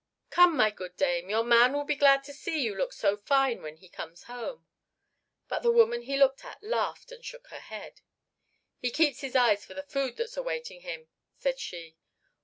Come, 0.31 0.57
my 0.57 0.71
good 0.71 0.95
dame, 0.97 1.29
your 1.29 1.43
man 1.43 1.73
will 1.73 1.83
be 1.83 1.93
glad 1.95 2.23
to 2.23 2.33
see 2.33 2.59
you 2.63 2.73
look 2.73 2.91
so 2.91 3.15
fine 3.17 3.61
when 3.61 3.77
he 3.77 3.87
comes 3.87 4.23
home." 4.23 4.65
But 5.47 5.61
the 5.61 5.71
woman 5.71 6.01
he 6.01 6.17
looked 6.17 6.43
at 6.43 6.63
laughed 6.63 7.11
and 7.11 7.23
shook 7.23 7.49
her 7.49 7.59
head. 7.59 8.01
"He 8.79 8.89
keeps 8.89 9.21
his 9.21 9.35
eyes 9.35 9.63
for 9.63 9.75
the 9.75 9.83
food 9.83 10.17
that's 10.17 10.37
awaiting 10.37 10.81
him," 10.81 11.09
said 11.37 11.59
she. 11.59 11.99